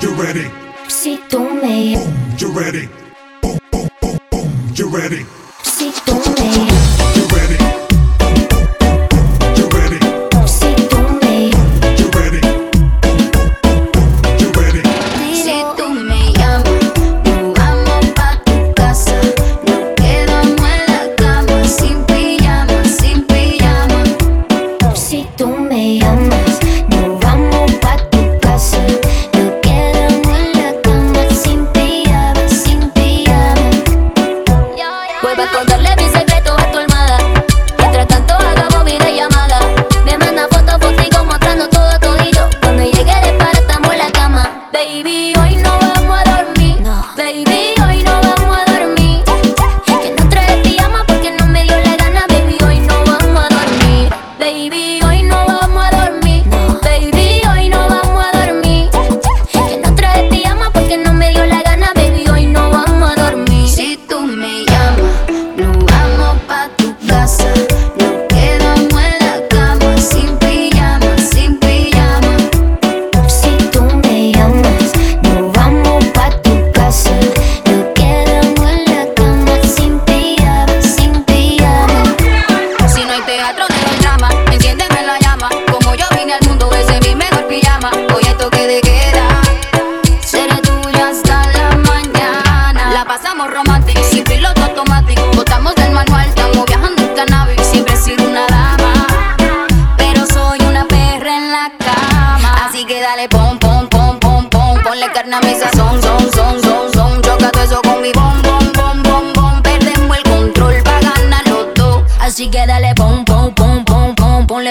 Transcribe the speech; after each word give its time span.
You're 0.00 0.14
ready. 0.16 0.50
Si 0.88 1.20
tú 1.28 1.38
me. 1.62 1.96
You're 2.36 2.50
ready. 2.50 2.88
You're 4.74 4.88
ready. 4.88 5.41
Let 35.68 35.96
me 35.96 36.10
dice 36.10 36.21
llama, 84.22 84.52
enciéndeme 84.52 85.02
la 85.02 85.18
llama. 85.18 85.48
Como 85.70 85.94
yo 85.94 86.04
vine 86.16 86.34
al 86.34 86.48
mundo, 86.48 86.70
ese 86.74 86.98
es 86.98 87.08
mi 87.08 87.14
mejor 87.14 87.46
pijama. 87.46 87.90
Hoy 88.14 88.22
hay 88.26 88.34
toque 88.34 88.66
de 88.66 88.80
queda. 88.80 89.42
Seré 90.24 90.56
tuya 90.62 91.08
hasta 91.08 91.46
la 91.52 91.76
mañana. 91.76 92.92
La 92.92 93.04
pasamos 93.04 93.48
romántica. 93.48 93.71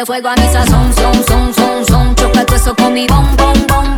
fuego 0.06 0.30
a 0.30 0.36
mi 0.36 0.48
sazón, 0.52 0.94
son, 0.94 1.14
son, 1.26 1.54
son, 1.54 1.86
son. 1.86 2.16
Choca 2.16 2.46
todo 2.46 2.56
eso 2.56 2.76
con 2.76 2.94
mi 2.94 3.08
bom, 3.08 3.36
bom, 3.38 3.54
bom. 3.68 3.91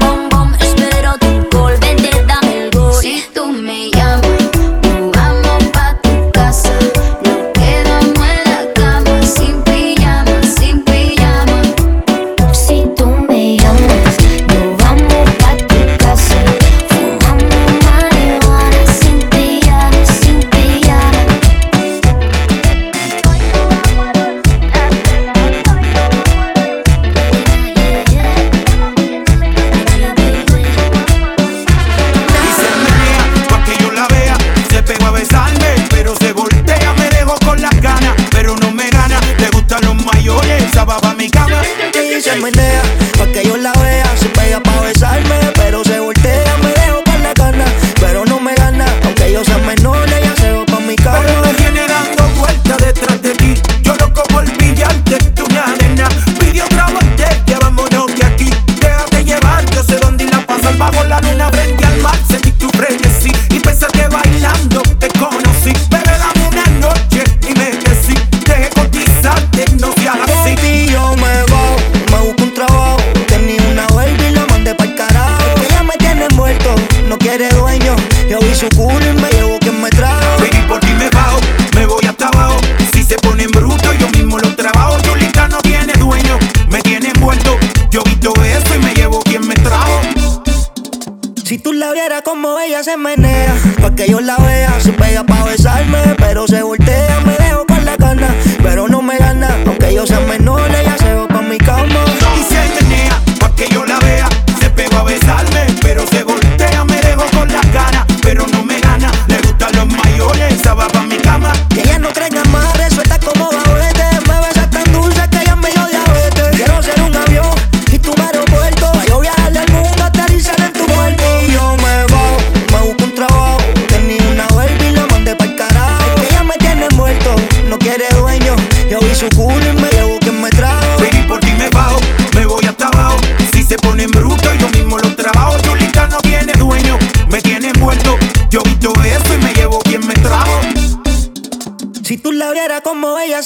yo 94.13 94.21
la 94.21 94.37
vea, 94.37 94.79
se 94.79 94.93
pega 94.93 95.23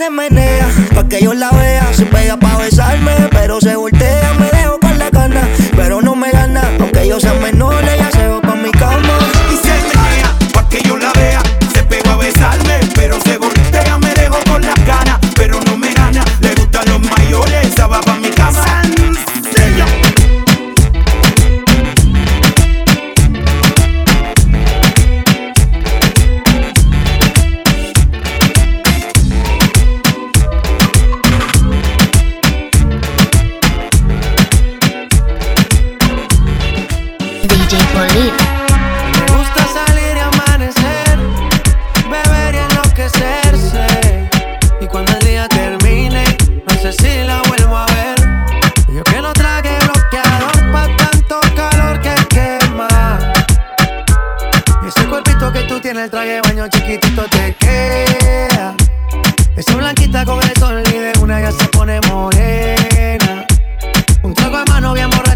se 0.07 0.11
menea, 0.11 0.69
pa' 0.95 1.07
que 1.09 1.21
yo 1.21 1.33
la 1.33 1.51
vea. 1.51 1.93
Se 1.93 2.05
pega 2.05 2.37
pa 2.37 2.46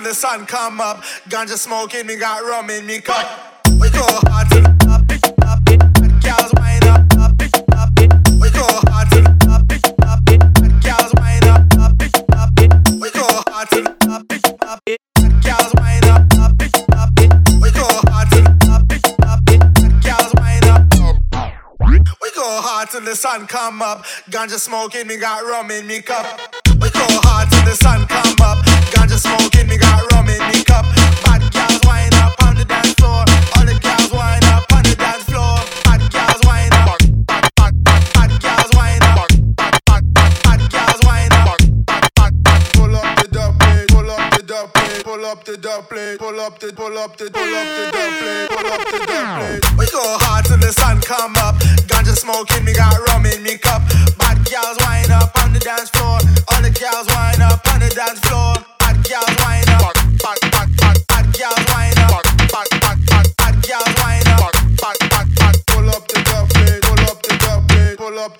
Till 0.00 0.08
the 0.08 0.14
sun 0.14 0.46
come 0.46 0.80
up. 0.80 1.02
Ganja 1.28 1.56
smoking, 1.56 2.06
me 2.06 2.16
got 2.16 2.42
rum 2.42 2.70
in 2.70 2.86
me 2.86 3.00
cup. 3.00 3.26
We 3.80 3.90
go 3.90 4.04
hard 4.28 4.48
till 4.48 4.62
the 4.62 4.70
up, 4.88 5.10
up, 5.46 5.64
Girls 6.24 6.52
wind 6.56 6.84
up, 6.84 7.04
up, 7.18 7.40
up. 7.76 7.90
We 8.40 8.50
go 8.50 8.66
hard 8.88 9.10
till 9.10 9.22
the 9.22 9.30
up, 9.50 9.70
up, 10.08 10.24
Girls 10.84 11.12
wind 11.20 11.44
up, 11.44 11.62
up, 11.78 12.00
up. 12.36 12.50
We 13.00 13.10
go 13.10 13.26
hard 13.48 13.68
till 13.68 13.84
the 13.84 13.92
up, 14.10 14.32
up, 14.62 14.80
Girls 15.44 15.72
wind 15.76 16.06
up, 16.06 16.22
up, 16.38 16.62
up. 16.96 17.10
We 17.60 17.70
go 17.70 17.86
hard 18.08 18.30
till 18.30 18.44
the 18.44 18.52
up, 18.72 18.92
up, 19.28 19.48
Girls 20.02 20.32
wind 20.40 20.64
up. 20.64 20.84
We 22.22 22.30
go 22.32 22.46
hard 22.62 22.90
till 22.90 23.02
the 23.02 23.16
sun 23.16 23.46
come 23.46 23.82
up. 23.82 24.04
Ganja 24.30 24.58
smoking, 24.58 25.06
me 25.06 25.18
got 25.18 25.44
rum 25.44 25.70
in 25.70 25.86
me 25.86 26.00
cup. 26.00 26.26
We 26.80 26.88
go 26.90 27.06
hard 27.24 27.50
till 27.50 27.64
the 27.64 27.74
sun 27.74 28.06
come 28.06 28.36
up. 28.40 28.69
Smoking, 29.20 29.68
me 29.68 29.76
got 29.76 30.10
rum 30.12 30.30
in 30.30 30.40
me 30.48 30.64
cup. 30.64 30.86
Bad 31.24 31.44
girls 31.52 31.80
wind 31.84 32.14
up 32.14 32.32
on 32.42 32.56
the 32.56 32.64
dance 32.64 32.94
floor. 32.94 33.20
All 33.52 33.66
the 33.68 33.76
girls 33.76 34.10
wind 34.10 34.44
up 34.48 34.64
on 34.72 34.82
the 34.82 34.96
dance 34.96 35.24
floor. 35.28 35.60
Bad 35.84 36.00
girls 36.08 36.40
wind 36.48 36.72
up. 36.72 36.96
Bad, 37.28 37.44
bad, 37.54 37.74
bad, 37.84 38.02
bad 38.16 38.32
girls 38.40 38.72
wind 38.72 39.04
up. 39.04 39.28
Bad, 39.60 39.76
bad, 39.84 40.04
bad, 40.16 40.32
bad 40.40 40.60
girls 40.72 41.00
wind 41.04 41.36
up. 41.36 41.60
Pull 42.72 42.96
up 42.96 43.12
the 43.20 43.28
dub. 43.28 43.60
Pull 43.92 44.10
up 44.10 44.32
the 44.32 44.42
dub. 44.42 44.72
Pull 45.04 45.24
up 45.26 45.44
the 45.44 45.56
dub. 45.58 45.88
Pull 45.90 46.40
up 46.40 46.58
the, 46.58 46.72
pull 46.72 46.96
up 46.96 47.18
the, 47.18 47.30
pull 47.30 47.56
up 47.56 47.68
the 47.76 47.90
dub. 47.92 48.48
Pull 48.48 48.72
up 48.72 48.82
the 48.88 49.04
dub. 49.04 49.78
We 49.78 49.84
go 49.92 50.00
hard 50.24 50.46
till 50.46 50.56
the 50.56 50.72
sun 50.72 51.00
come 51.02 51.36
up. 51.44 51.60
Ganja 51.92 52.16
smoking, 52.16 52.64
me 52.64 52.72
got 52.72 52.96
rum 53.08 53.26
in 53.26 53.42
me 53.42 53.58
cup. 53.58 53.69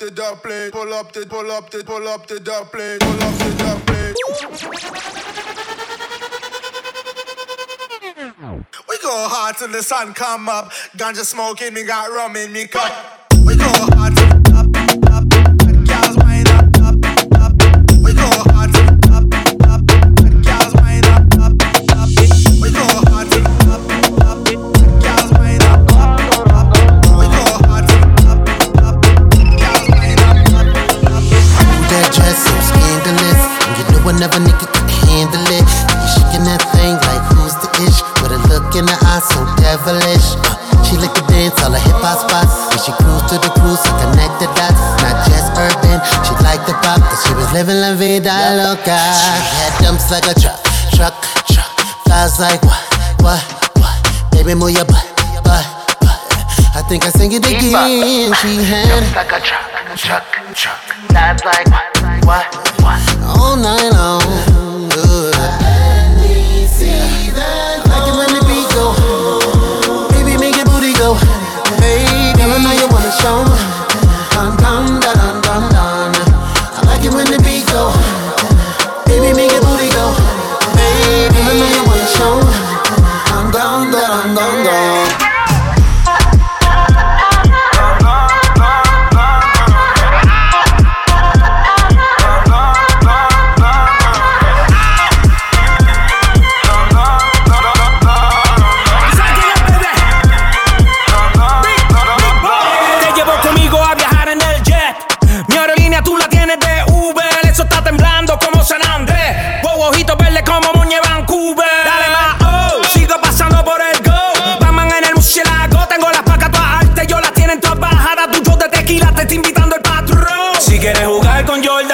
The 0.00 0.11
dub. 0.11 0.43
Pull 0.43 0.94
up 0.94 1.12
the, 1.12 1.26
pull 1.26 1.50
up 1.50 1.70
the, 1.70 1.85
pull 1.85 2.08
up 2.08 2.26
the 2.26 2.41
dub 2.41 2.73
plate. 2.73 3.00
Pull 3.00 3.23
up 3.23 3.35
the 3.35 3.55
dub 3.58 3.87
plate. 3.87 4.17
We 8.88 8.99
go 9.02 9.29
hard 9.29 9.56
till 9.58 9.69
the 9.69 9.82
sun 9.82 10.14
come 10.14 10.49
up. 10.49 10.73
Ganja 10.97 11.25
smoking, 11.25 11.75
me 11.75 11.85
got 11.85 12.11
rum 12.11 12.35
in 12.37 12.52
me 12.52 12.67
cup. 12.67 13.29
We 13.44 13.56
go 13.56 13.69
hard 13.69 14.17
till 14.17 14.56
up, 14.56 14.67
up, 15.12 15.29
girls 15.29 15.50
she 57.71 58.57
had. 58.65 58.89
Chuck, 59.15 59.43
chuck, 59.43 59.97
chuck, 59.97 60.55
chuck. 60.55 60.97
That's 61.11 61.45
like 61.45 61.69
what? 62.25 62.70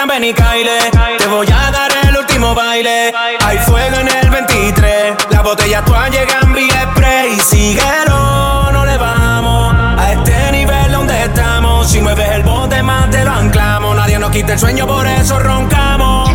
Ven 0.07 0.25
y 0.25 0.33
caile. 0.33 0.79
Te 1.19 1.27
voy 1.27 1.47
a 1.47 1.71
dar 1.71 1.91
el 2.09 2.17
último 2.17 2.55
baile. 2.55 3.13
Hay 3.45 3.59
fuego 3.59 3.99
en 3.99 4.09
el 4.09 4.31
23. 4.31 5.17
Las 5.31 5.43
botellas 5.43 5.85
todas 5.85 6.11
llegan 6.11 6.53
vía 6.53 6.91
spray. 6.93 7.33
Y 7.33 7.41
síguelo, 7.41 8.73
no 8.73 8.85
le 8.85 8.97
vamos 8.97 9.75
a 9.75 10.13
este 10.13 10.53
nivel 10.53 10.93
donde 10.93 11.25
estamos. 11.25 11.91
Si 11.91 12.01
mueves 12.01 12.31
el 12.31 12.43
bote 12.43 12.83
más 12.83 13.11
te 13.11 13.25
lo 13.25 13.33
anclamos. 13.33 13.97
Nadie 13.97 14.19
nos 14.19 14.31
quita 14.31 14.53
el 14.53 14.59
sueño, 14.59 14.87
por 14.87 15.07
eso 15.07 15.39
roncamos. 15.39 16.26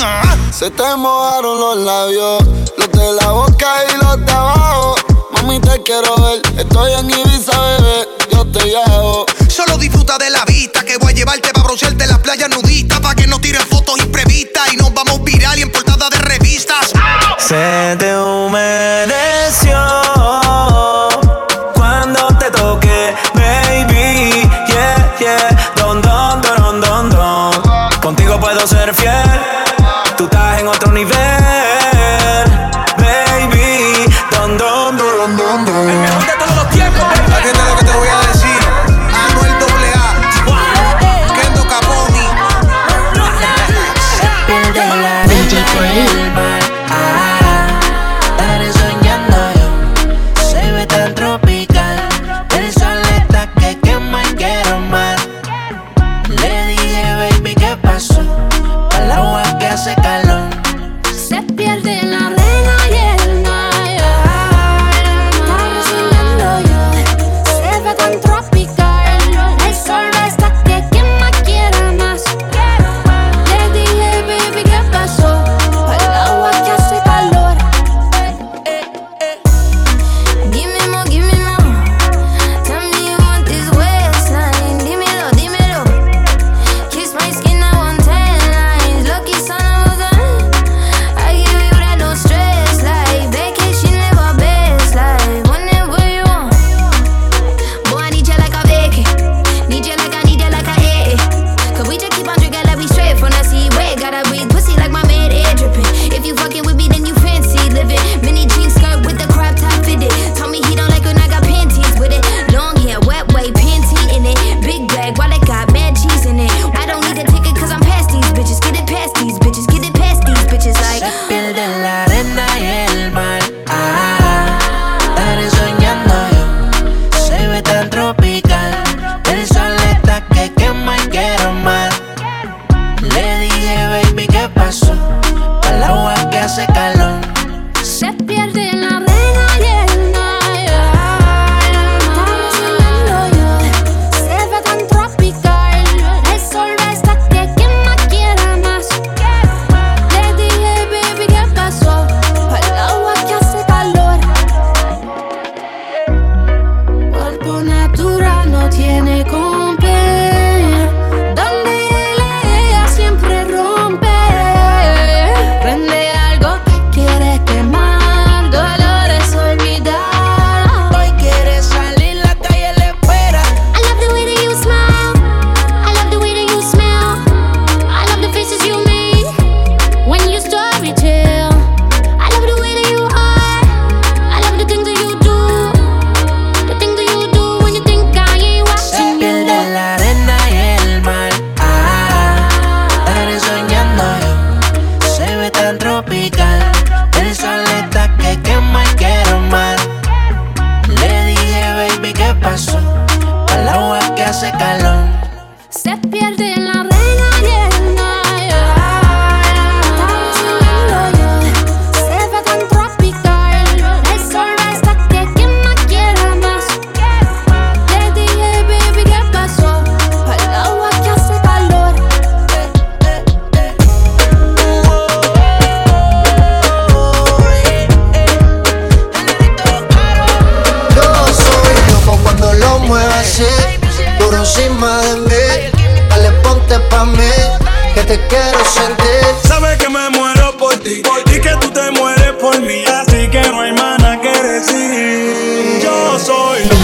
Ah. 0.00 0.36
Se 0.50 0.70
te 0.70 0.96
mojaron 0.96 1.60
los 1.60 1.76
labios, 1.78 2.42
los 2.78 2.90
de 2.92 3.12
la 3.12 3.30
boca 3.30 3.84
y 3.86 4.04
los 4.04 4.24
de 4.24 4.32
abajo. 4.32 4.94
Mami, 5.32 5.60
te 5.60 5.82
quiero 5.82 6.16
ver, 6.16 6.40
estoy 6.56 6.92
en 6.94 7.10
Ibiza, 7.10 7.60
bebé, 7.60 8.08
yo 8.32 8.46
te 8.46 8.64
llevo. 8.64 9.26
Solo 9.48 9.76
disfruta 9.76 10.16
de 10.16 10.30
la 10.30 10.46
vista, 10.46 10.82
que 10.82 10.96
voy 10.96 11.12
a 11.12 11.16
llevarte 11.16 11.50
para 11.52 11.64
broncearte 11.64 12.04
en 12.04 12.10
las 12.10 12.20
playas 12.20 12.48
nudistas, 12.48 13.00
para 13.00 13.14
que 13.14 13.26
no 13.26 13.38
tiren 13.38 13.66
fotos 13.66 13.98
imprevistas 13.98 14.72
y 14.72 14.76
nos 14.78 14.94
vamos 14.94 15.22
viral 15.22 15.58
y 15.58 15.62
en 15.62 15.70
portada 15.70 16.08
de 16.08 16.18
revistas. 16.18 16.92
Se 17.38 17.96
te 17.98 18.16
humedece 18.16 19.25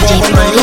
DJ 0.05 0.33
Molly. 0.33 0.62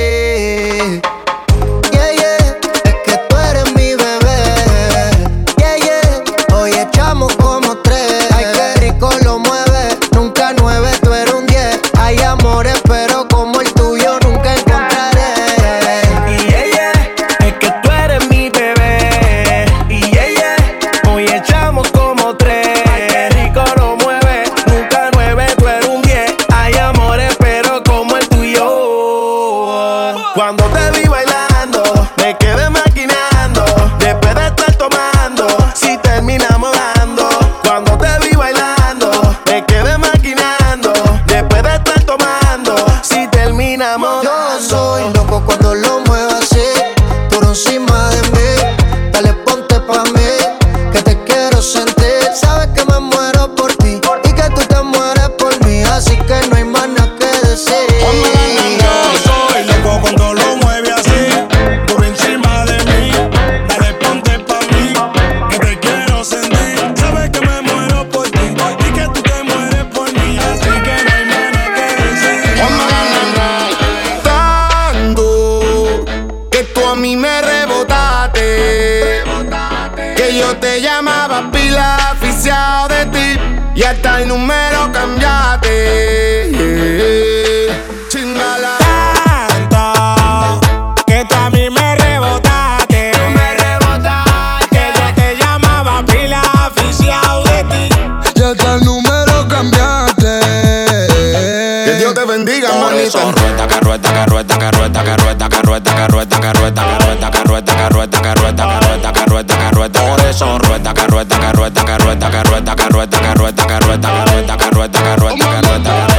Dios 102.01 102.15
te 102.15 102.25
bendiga, 102.25 102.69
Por 102.69 102.93
rueda, 103.31 103.67
carrueta, 103.67 104.11
carrueta, 104.11 104.57
carrueta, 104.57 105.03
carrueta, 105.03 105.03
carrueta, 105.03 105.49
carrueta, 105.49 106.41
carrueta, 106.41 106.41
carrueta, 106.41 107.31
carrueta, 107.31 107.75
carrueta, 107.75 108.21
carrueta, 108.21 108.63
carrueta, 108.65 109.13
carrueta, 109.13 109.57
carrueta. 109.57 110.01
Por 110.01 110.19
eso 110.21 110.57
rueda, 110.57 110.93
carrueta, 110.95 111.39
carrueta, 111.39 111.85
carrueta, 111.85 112.31
carrueta, 112.31 112.75
carrueta, 112.75 113.17
carrueta, 113.21 113.67
carrueta, 113.67 114.07
carrueta, 114.07 114.57
carrueta, 114.57 115.45
carrueta. 115.45 116.10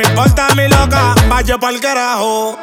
me 0.00 0.08
importa 0.08 0.48
mi 0.56 0.66
loca, 0.68 1.14
vaya 1.28 1.58
pa'l 1.58 1.78
carajo. 1.80 2.56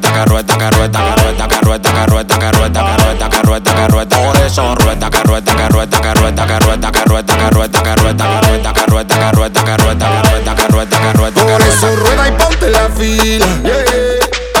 carrueta, 0.00 0.58
carrueta, 0.58 0.98
carrueta, 0.98 1.48
carrueta, 1.48 1.48
carrueta, 1.48 2.38
carrueta, 2.38 2.38
carrueta, 2.38 2.80
carrueta, 2.80 3.28
carrueta, 3.28 3.74
carrueta, 3.74 4.16
por 4.16 4.36
eso 4.38 4.74
rueta, 4.74 5.10
carrueta, 5.10 5.56
carrueta, 5.56 6.00
carrueta, 6.00 6.46
carrueta, 6.46 6.92
carrueta, 6.92 7.36
carrueta, 7.36 7.82
carrueta, 7.82 7.82
carrueta, 7.82 8.74
carrueta, 8.74 9.14
carrueta, 9.14 9.62
carrueta, 9.64 10.06
carrueta, 10.06 10.56
carrueta, 10.56 10.98
carrueta, 10.98 11.90
rueda 11.96 12.28
y 12.28 12.32
ponte. 12.32 12.64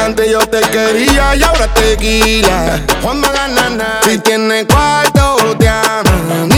Antes 0.04 0.30
yo 0.30 0.38
te 0.40 0.60
quería 0.60 1.34
y 1.34 1.42
ahora 1.42 1.66
te 1.72 1.96
tequila. 1.96 2.80
Juan 3.02 3.20
Maganana, 3.20 4.00
si 4.04 4.18
tienes 4.18 4.66
cuarto 4.66 5.56
te 5.58 5.68
aman. 5.68 6.53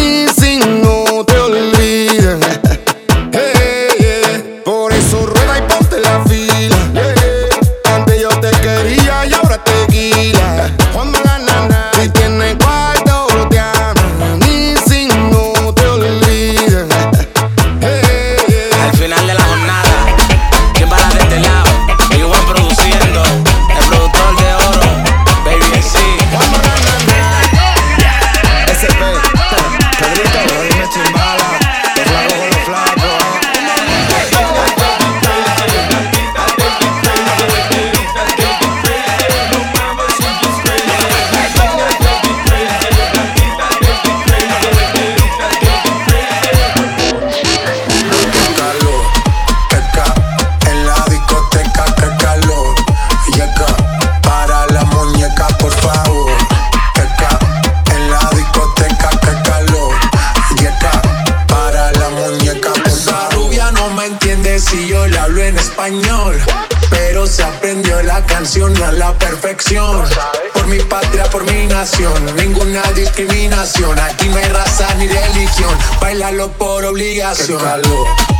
obligación. 76.96 78.35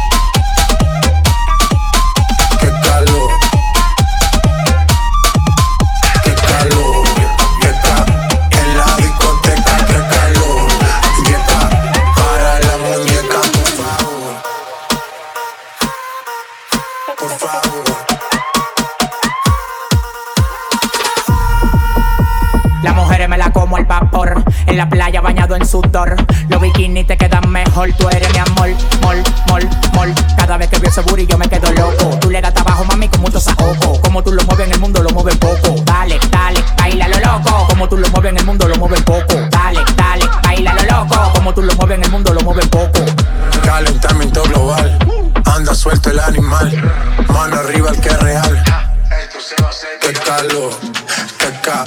acá, 51.66 51.85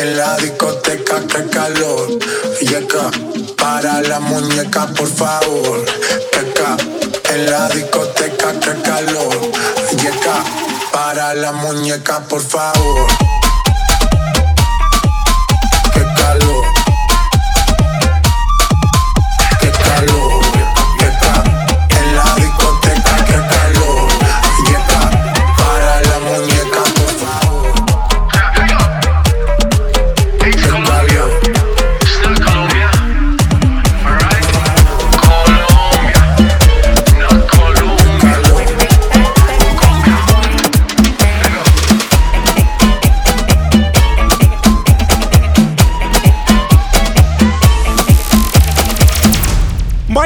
en 0.00 0.16
la 0.16 0.36
discoteca 0.36 1.20
que 1.26 1.46
calor. 1.50 2.18
Y 2.60 2.74
para 3.54 4.00
la 4.02 4.20
muñeca, 4.20 4.86
por 4.86 5.08
favor. 5.08 5.84
acá, 6.32 6.76
en 7.34 7.50
la 7.50 7.68
discoteca 7.68 8.52
que 8.60 8.82
calor. 8.82 9.50
Y 9.92 10.06
para 10.92 11.34
la 11.34 11.52
muñeca, 11.52 12.20
por 12.28 12.40
favor. 12.40 13.35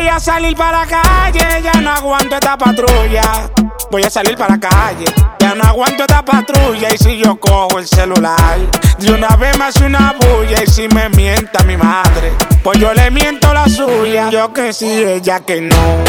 A 0.09 0.21
salir 0.21 0.57
para 0.57 0.87
calle, 0.87 1.63
ya 1.63 1.73
no 1.81 1.91
aguanto 1.91 2.35
esta 2.35 2.57
patrulla. 2.57 3.51
Voy 3.91 4.03
a 4.03 4.11
salir 4.11 4.37
para 4.37 4.59
calle, 4.59 5.05
ya 5.39 5.55
no 5.55 5.65
aguanto 5.65 6.03
esta 6.05 6.25
patrulla. 6.25 6.95
Y 6.95 6.99
si 6.99 7.19
yo 7.19 7.39
cojo 7.39 7.79
el 7.79 7.87
celular, 7.87 8.59
de 8.99 9.13
una 9.13 9.37
vez 9.37 9.59
me 9.59 9.65
hace 9.65 9.85
una 9.85 10.15
bulla. 10.21 10.63
Y 10.63 10.67
si 10.67 10.89
me 10.89 11.09
mienta 11.11 11.65
mi 11.65 11.77
madre, 11.77 12.33
pues 12.63 12.79
yo 12.79 12.95
le 12.95 13.11
miento 13.11 13.53
la 13.53 13.69
suya. 13.69 14.31
Yo 14.31 14.53
que 14.53 14.73
sí, 14.73 14.87
ella 14.87 15.41
que 15.41 15.61
no. 15.61 16.05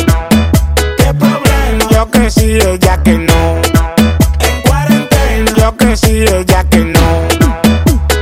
¿Qué 0.97 1.13
problema? 1.13 1.89
Yo 1.91 2.09
que 2.11 2.29
sí, 2.29 2.57
ella 2.57 3.01
que 3.03 3.17
no. 3.17 3.61
En 4.39 4.61
cuarentena. 4.63 5.51
Yo 5.57 5.75
que 5.75 5.97
sí, 5.97 6.23
ella 6.23 6.63
que 6.69 6.79
no. 6.79 7.27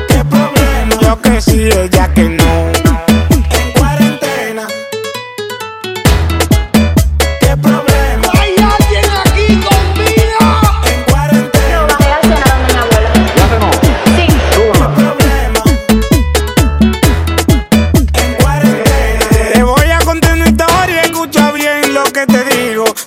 ¿Qué 0.08 0.24
problema? 0.24 0.96
Yo 1.02 1.22
que 1.22 1.42
sí, 1.42 1.70
ella 1.70 2.14
que 2.14 2.24
no. 2.24 3.09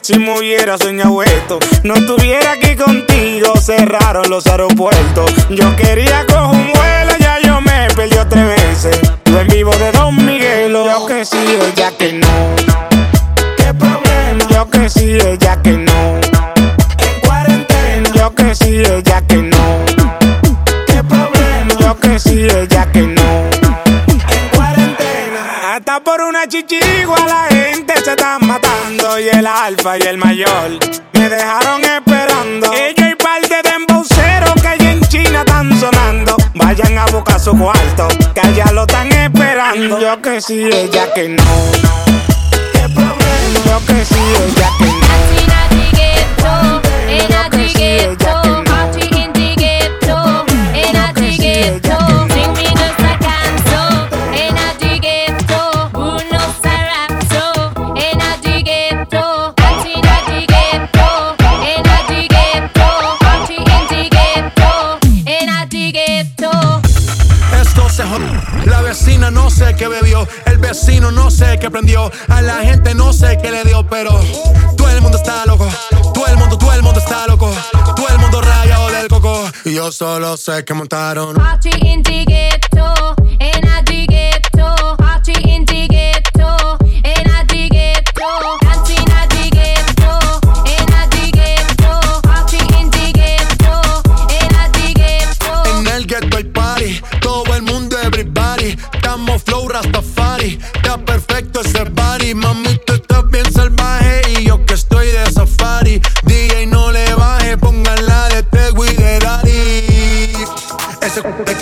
Si 0.03 0.19
me 0.19 0.37
hubiera 0.37 0.77
soñado 0.79 1.23
esto, 1.23 1.61
no 1.85 1.95
estuviera 1.95 2.53
aquí 2.53 2.75
contigo. 2.75 3.55
Cerraron 3.57 4.29
los 4.29 4.45
aeropuertos. 4.49 5.31
Yo 5.49 5.77
quería 5.77 6.27
coger 6.27 6.61
un 6.61 6.73
vuelo, 6.73 7.13
ya 7.21 7.39
yo 7.41 7.61
me 7.61 7.87
perdí 7.95 8.17
tres 8.29 8.47
veces. 8.47 9.01
Yo 9.27 9.41
en 9.41 9.47
vivo 9.47 9.71
de 9.77 9.93
Don 9.93 10.17
Miguelo. 10.27 10.87
Yo 10.87 11.07
que 11.07 11.25
sí, 11.25 11.39
ella 11.39 11.93
que 11.97 12.15
no. 12.15 12.27
¿Qué 13.57 13.73
problema? 13.75 14.45
Yo 14.51 14.69
que 14.69 14.91
sí, 14.91 15.19
ella 15.25 15.63
que 15.63 15.71
no. 15.71 16.21
En 16.99 17.21
cuarentena. 17.21 18.11
Yo 18.13 18.35
que 18.35 18.55
sí, 18.57 18.79
ella 18.81 19.23
que 19.29 19.37
no. 19.37 19.85
¿Qué 20.89 21.05
problema? 21.05 21.75
Yo 21.79 22.01
que 22.01 22.19
sí, 22.19 22.43
ella 22.43 22.91
que 22.91 23.03
no. 23.03 23.23
En 24.09 24.49
cuarentena. 24.53 25.77
Hasta 25.77 26.01
por 26.03 26.23
una 26.23 26.49
chichigua 26.49 27.21
la 27.25 27.47
gente 27.55 27.95
se 28.03 28.11
está 28.11 28.41
matando. 28.41 28.82
Y 29.23 29.29
el 29.29 29.47
alfa 29.47 29.99
y 29.99 30.03
el 30.03 30.19
mayor 30.19 30.81
me 31.13 31.29
dejaron 31.29 31.81
esperando. 31.85 32.73
Ellos 32.73 33.09
y 33.13 33.15
par 33.15 33.41
de 33.41 33.71
dembowceros 33.71 34.61
que 34.61 34.67
allá 34.67 34.91
en 34.91 35.01
China 35.03 35.45
están 35.47 35.79
sonando. 35.79 36.37
Vayan 36.55 36.99
a 36.99 37.07
buscar 37.07 37.39
su 37.39 37.57
cuarto, 37.57 38.09
que 38.35 38.41
allá 38.41 38.73
lo 38.73 38.83
están 38.83 39.13
esperando. 39.13 40.01
Yo 40.01 40.21
que 40.21 40.41
sí, 40.41 40.65
ella 40.65 41.15
que 41.15 41.29
no. 41.29 41.45
¿Qué 42.73 42.89
problema? 42.89 43.61
Yo 43.65 43.87
que 43.87 44.05
sí, 44.05 44.19
ella 44.45 44.69
que 44.81 44.87
no. 44.87 45.03
Yo 80.33 80.37
sé 80.39 80.65
que 80.65 80.73
montaron. 80.73 81.37